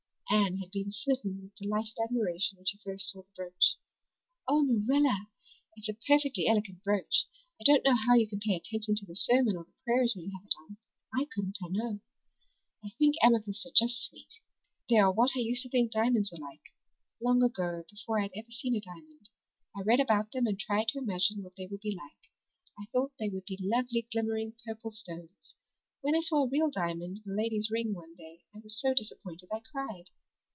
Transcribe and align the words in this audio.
Anne 0.33 0.59
had 0.59 0.71
been 0.71 0.93
smitten 0.93 1.41
with 1.41 1.53
delighted 1.57 1.97
admiration 2.01 2.55
when 2.57 2.65
she 2.65 2.77
first 2.85 3.09
saw 3.11 3.21
that 3.21 3.35
brooch. 3.35 3.75
"Oh, 4.47 4.63
Marilla, 4.63 5.27
it's 5.75 5.89
a 5.89 5.93
perfectly 5.93 6.47
elegant 6.47 6.81
brooch. 6.85 7.25
I 7.59 7.65
don't 7.65 7.83
know 7.83 7.97
how 8.07 8.13
you 8.15 8.29
can 8.29 8.39
pay 8.39 8.55
attention 8.55 8.95
to 8.95 9.05
the 9.05 9.13
sermon 9.17 9.57
or 9.57 9.65
the 9.65 9.73
prayers 9.83 10.13
when 10.15 10.23
you 10.23 10.31
have 10.31 10.45
it 10.47 10.53
on. 10.61 10.77
I 11.13 11.27
couldn't, 11.35 11.57
I 11.61 11.67
know. 11.67 11.99
I 12.81 12.91
think 12.97 13.15
amethysts 13.21 13.65
are 13.65 13.73
just 13.75 14.01
sweet. 14.03 14.39
They 14.89 14.99
are 14.99 15.11
what 15.11 15.31
I 15.35 15.41
used 15.41 15.63
to 15.63 15.69
think 15.69 15.91
diamonds 15.91 16.31
were 16.31 16.37
like. 16.37 16.61
Long 17.19 17.43
ago, 17.43 17.83
before 17.91 18.17
I 18.19 18.23
had 18.23 18.31
ever 18.37 18.51
seen 18.51 18.73
a 18.77 18.79
diamond, 18.79 19.27
I 19.75 19.81
read 19.81 19.99
about 19.99 20.31
them 20.31 20.47
and 20.47 20.57
I 20.57 20.65
tried 20.65 20.87
to 20.93 20.99
imagine 20.99 21.43
what 21.43 21.55
they 21.57 21.67
would 21.69 21.81
be 21.81 21.91
like. 22.01 22.31
I 22.79 22.85
thought 22.93 23.11
they 23.19 23.27
would 23.27 23.45
be 23.45 23.57
lovely 23.59 24.07
glimmering 24.09 24.53
purple 24.65 24.91
stones. 24.91 25.57
When 25.99 26.15
I 26.15 26.21
saw 26.21 26.45
a 26.45 26.49
real 26.49 26.71
diamond 26.71 27.19
in 27.25 27.33
a 27.33 27.35
lady's 27.35 27.69
ring 27.69 27.93
one 27.93 28.15
day 28.15 28.43
I 28.55 28.59
was 28.59 28.79
so 28.79 28.93
disappointed 28.93 29.49
I 29.53 29.59
cried. 29.69 30.09